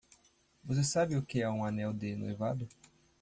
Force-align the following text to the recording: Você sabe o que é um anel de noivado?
Você 0.65 0.83
sabe 0.83 1.15
o 1.15 1.21
que 1.21 1.43
é 1.43 1.49
um 1.51 1.63
anel 1.63 1.93
de 1.93 2.15
noivado? 2.15 2.67